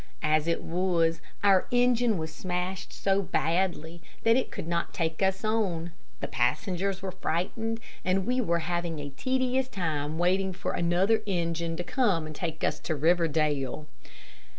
As 0.23 0.47
it 0.47 0.63
was, 0.63 1.21
our 1.43 1.67
engine 1.69 2.17
was 2.17 2.33
smashed 2.33 2.91
so 2.91 3.21
badly 3.21 4.01
that 4.23 4.35
it 4.35 4.49
could 4.49 4.67
not 4.67 4.95
take 4.95 5.21
us 5.21 5.45
on; 5.45 5.91
the 6.21 6.27
passengers 6.27 7.03
were 7.03 7.11
frightened; 7.11 7.79
and 8.03 8.25
we 8.25 8.41
were 8.41 8.57
having 8.65 8.97
a 8.97 9.09
tedious 9.11 9.67
time 9.67 10.17
waiting 10.17 10.53
for 10.53 10.71
another 10.71 11.21
engine 11.27 11.77
to 11.77 11.83
come 11.83 12.25
and 12.25 12.35
take 12.35 12.63
us 12.63 12.79
to 12.79 12.95
Riverdale. 12.95 13.85